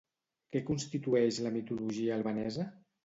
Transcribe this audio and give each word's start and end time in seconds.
Què 0.55 0.61
constitueix 0.69 1.37
la 1.43 1.51
mitologia 1.59 2.17
albanesa? 2.17 2.67